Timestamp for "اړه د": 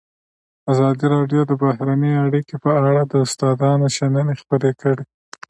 2.79-3.13